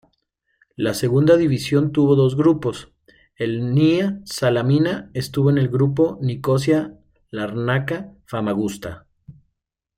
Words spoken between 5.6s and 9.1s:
grupo Nicosia-Larnaca-Famagusta.